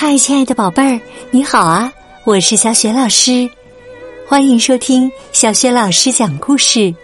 [0.00, 1.00] 嗨，亲爱的宝贝儿，
[1.32, 1.92] 你好啊！
[2.22, 3.50] 我是小雪老师，
[4.28, 6.94] 欢迎收听小雪老师讲故事，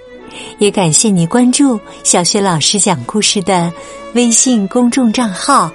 [0.58, 3.72] 也感谢你关注小雪老师讲故事的
[4.14, 5.68] 微信公众账号。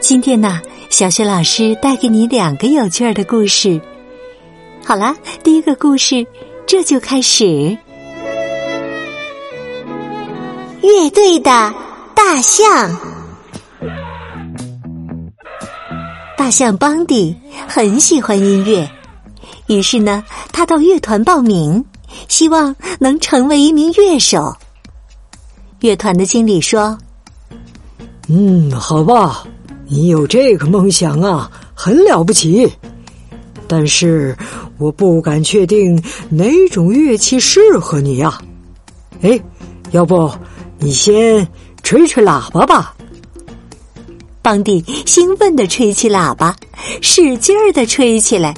[0.00, 0.60] 今天呢，
[0.90, 3.80] 小雪老师带给你两个有趣儿的故事。
[4.84, 5.14] 好啦，
[5.44, 6.26] 第一个故事
[6.66, 7.78] 这就开始。
[10.80, 11.72] 乐队的
[12.12, 13.21] 大象。
[16.52, 17.34] 象邦迪
[17.66, 18.88] 很喜欢音乐，
[19.66, 21.84] 于是呢，他到乐团报名，
[22.28, 24.54] 希望能成为一名乐手。
[25.80, 26.96] 乐团的经理说
[28.28, 29.44] ：“嗯，好吧，
[29.86, 32.70] 你有这个梦想啊，很了不起。
[33.66, 34.36] 但是
[34.76, 38.38] 我不敢确定哪种乐器适合你呀。
[39.22, 39.40] 哎，
[39.92, 40.30] 要不
[40.78, 41.48] 你先
[41.82, 42.94] 吹吹喇叭吧。”
[44.42, 46.54] 邦迪兴奋地吹起喇叭，
[47.00, 48.52] 使劲儿地吹起来。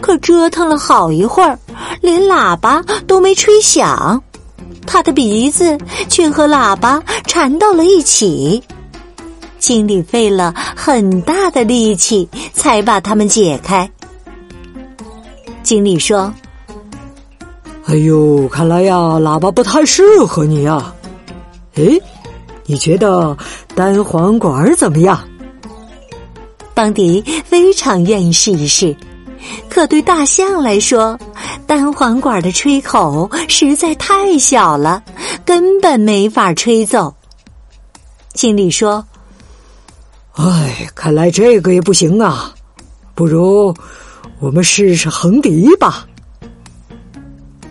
[0.00, 1.58] 可折腾了好一会儿，
[2.00, 4.22] 连喇叭都没吹响，
[4.86, 5.76] 他的鼻子
[6.08, 8.62] 却和喇叭缠到了一起。
[9.58, 13.88] 经理费了很大的力气才把它们解开。
[15.62, 16.32] 经理说
[17.84, 20.94] ：“哎呦，看来呀，喇叭不太适合你呀。
[21.74, 22.00] 诶，
[22.64, 23.36] 你觉得？”
[23.80, 25.18] 单簧管怎么样？
[26.74, 28.94] 邦迪非常愿意试一试，
[29.70, 31.18] 可对大象来说，
[31.66, 35.02] 单簧管的吹口实在太小了，
[35.46, 37.14] 根本没法吹奏。
[38.34, 39.02] 经理说
[40.36, 42.54] ：“哎，看来这个也不行啊，
[43.14, 43.74] 不如
[44.40, 46.06] 我们试试横笛吧。”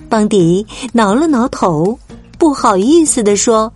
[0.09, 1.99] 邦迪挠了挠头，
[2.39, 3.71] 不好意思的说。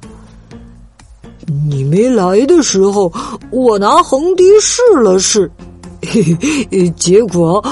[1.94, 3.12] 你没来的时候，
[3.52, 5.50] 我拿横笛试了试，
[6.02, 6.36] 嘿
[6.72, 7.64] 嘿，结果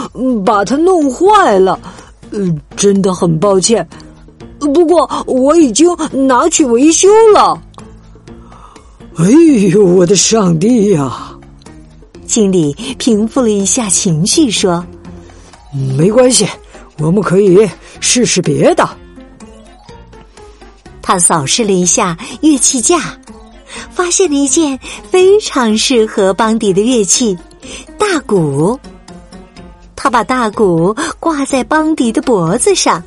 [0.45, 1.79] 把它弄坏了，
[2.29, 3.87] 嗯，真的很抱歉。
[4.59, 7.59] 不过我已经拿去维修了。
[9.15, 9.25] 哎
[9.73, 11.31] 呦，我的上帝呀！
[12.27, 14.85] 经理平复了一下情绪，说
[15.97, 16.47] ：“没关系，
[16.99, 17.67] 我们可以
[17.99, 18.87] 试试别的。”
[21.01, 23.17] 他扫视了一下乐器架。
[23.91, 27.37] 发现了一件非常适合邦迪的乐器——
[27.97, 28.79] 大鼓。
[29.95, 33.03] 他把大鼓挂在邦迪的脖子上，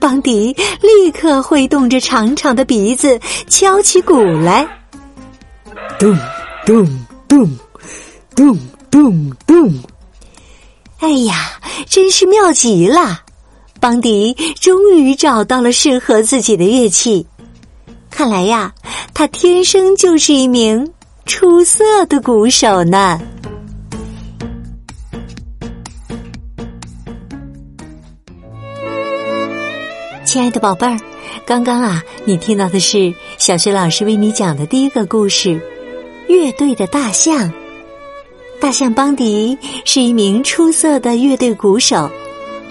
[0.00, 4.68] 邦迪立刻挥动着长长的鼻子敲起鼓来。
[5.98, 6.16] 咚
[6.66, 7.48] 咚咚
[8.34, 8.58] 咚
[8.90, 9.74] 咚咚！
[10.98, 11.52] 哎呀，
[11.88, 13.20] 真是妙极了！
[13.80, 17.24] 邦迪终于找到了适合自己的乐器。
[18.10, 18.72] 看来呀。
[19.14, 20.92] 他天生就是一名
[21.26, 23.20] 出色的鼓手呢。
[30.24, 30.96] 亲爱的宝贝儿，
[31.44, 35.60] 刚刚啊，你听到的是小学老师为你讲的第一个故事——
[36.28, 37.52] 乐队的大象。
[38.60, 42.08] 大象邦迪是一名出色的乐队鼓手。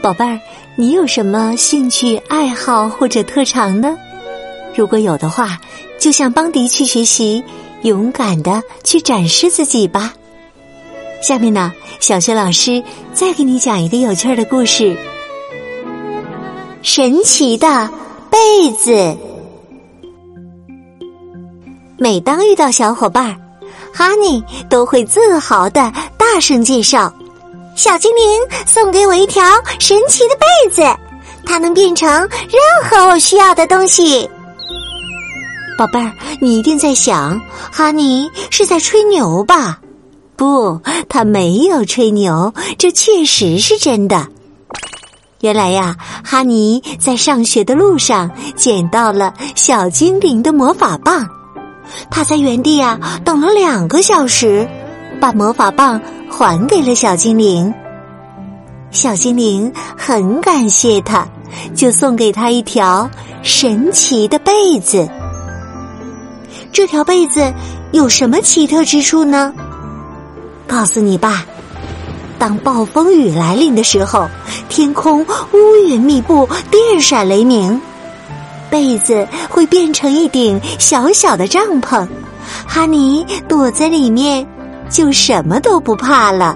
[0.02, 0.40] 宝贝儿，
[0.78, 3.98] 你有什么兴趣爱好或者特长呢？
[4.78, 5.60] 如果有的话。
[6.00, 7.44] 就向邦迪去学习，
[7.82, 10.14] 勇敢的去展示自己吧。
[11.24, 12.84] 下面呢，小学老师
[13.14, 14.96] 再给你讲一个有趣的故事：
[16.84, 17.90] 神奇的
[18.30, 19.18] 被子。
[21.98, 23.36] 每当遇到小伙伴，
[23.92, 27.12] 哈尼都会自豪的大声介绍
[27.76, 28.24] ：“小精灵
[28.68, 29.44] 送给我一条
[29.80, 30.84] 神奇的被子，
[31.44, 34.30] 它能变成任何我需要的东西。”
[35.78, 36.12] 宝贝儿，
[36.42, 37.40] 你一定在想，
[37.72, 39.80] 哈尼是在吹牛吧？
[40.36, 44.28] 不，他没有吹牛，这确实是真的。
[45.42, 51.28] 原来呀，哈尼在上学的路上捡到了小精灵的魔法棒，
[52.10, 54.68] 他在原地呀等了两个小时，
[55.22, 57.72] 把魔法棒还给了小精灵。
[58.90, 61.28] 小精灵很感谢他，
[61.76, 63.08] 就送给他一条
[63.44, 65.08] 神奇的被子。
[66.78, 67.52] 这条被子
[67.92, 69.52] 有什么奇特之处呢？
[70.68, 71.44] 告诉你吧，
[72.38, 74.30] 当暴风雨来临的时候，
[74.70, 77.82] 天空乌云密布，电闪雷鸣，
[78.70, 82.08] 被子会变成一顶小小的帐篷，
[82.68, 84.48] 哈尼躲在里面
[84.88, 86.56] 就什么都不怕了。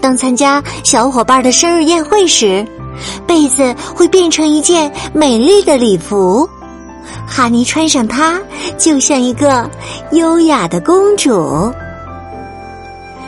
[0.00, 2.66] 当参加小伙伴的生日宴会时，
[3.28, 6.50] 被子会变成一件美丽的礼服。
[7.26, 8.40] 哈尼穿上它，
[8.78, 9.70] 就像一个
[10.12, 11.72] 优雅的公主。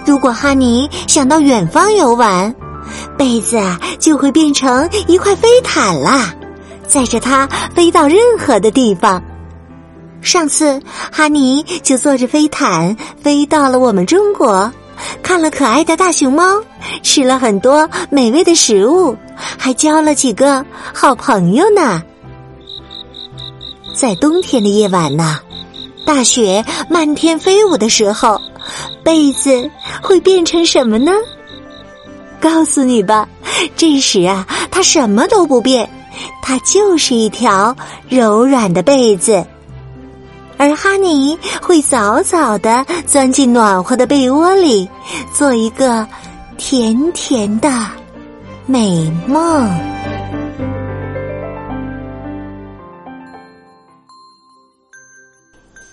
[0.07, 2.55] 如果哈尼想到远方游玩，
[3.17, 6.35] 被子啊就会变成一块飞毯啦，
[6.87, 9.23] 载着它飞到任何的地方。
[10.23, 10.81] 上次
[11.13, 14.71] 哈尼就坐着飞毯飞到了我们中国，
[15.23, 16.61] 看了可爱的大熊猫，
[17.03, 19.17] 吃了很多美味的食物，
[19.57, 22.03] 还交了几个好朋友呢。
[24.01, 25.39] 在冬天的夜晚呢，
[26.07, 28.41] 大雪漫天飞舞的时候，
[29.05, 29.71] 被子
[30.01, 31.13] 会变成什么呢？
[32.41, 33.29] 告诉你吧，
[33.77, 35.87] 这时啊，它什么都不变，
[36.41, 37.77] 它就是一条
[38.09, 39.45] 柔软的被子。
[40.57, 44.89] 而哈尼会早早的钻进暖和的被窝里，
[45.35, 46.09] 做一个
[46.57, 47.71] 甜甜的
[48.65, 49.69] 美梦。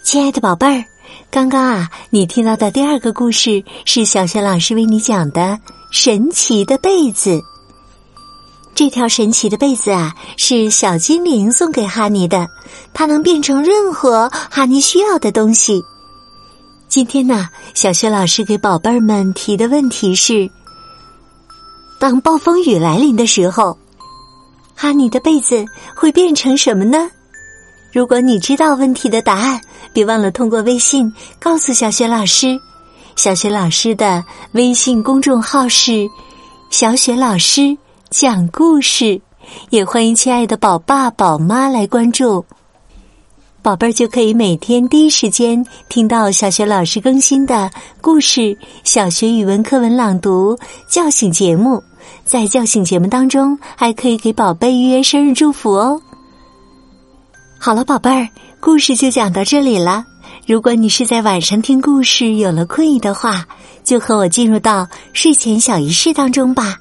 [0.09, 0.85] 亲爱的宝贝儿，
[1.29, 5.59] 刚刚啊，你听到的第二个故事是小雪老师为你讲的
[5.91, 7.41] 神奇的被子。
[8.73, 12.47] 这条神奇的被子啊，是小精灵送给哈尼的，
[12.93, 15.83] 它能变成任何哈尼需要的东西。
[16.87, 20.49] 今天呢，小学老师给宝贝儿们提的问题是：
[21.99, 23.77] 当暴风雨来临的时候，
[24.73, 27.09] 哈尼的被子会变成什么呢？
[27.97, 29.59] 如果你知道问题的答案，
[29.91, 32.55] 别忘了通过微信告诉小雪老师。
[33.15, 36.07] 小雪老师的微信公众号是
[36.69, 37.75] “小雪老师”。
[38.11, 39.19] 讲故事，
[39.71, 42.45] 也欢迎亲爱的宝爸宝妈来关注，
[43.63, 47.67] 宝贝儿就可以每天第一时间听到小学老师更新的
[47.99, 50.55] 故事、小学语文课文朗读、
[50.87, 51.81] 叫醒节目。
[52.23, 55.99] 在叫醒节目当中，还可以给宝贝预约生日祝福哦。
[57.59, 60.05] 好了，宝贝儿，故事就讲到这里了。
[60.45, 63.45] 如果你是在晚上听故事有了困意的话，
[63.83, 66.79] 就和我进入到睡前小仪式当中吧。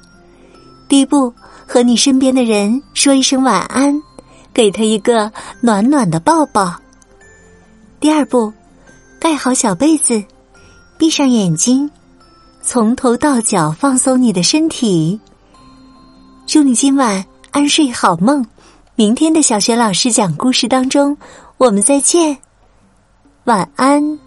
[0.87, 1.33] 第一步，
[1.67, 4.01] 和你身边的人说一声晚安，
[4.53, 5.31] 给他一个
[5.61, 6.73] 暖暖的抱抱。
[7.99, 8.53] 第二步，
[9.19, 10.23] 盖好小被子，
[10.97, 11.89] 闭上眼睛，
[12.61, 15.19] 从头到脚放松你的身体。
[16.45, 18.45] 祝你今晚安睡好梦，
[18.99, 21.15] 明天的小学老师讲故事当中，
[21.57, 22.35] 我们再见，
[23.43, 24.17] 晚安。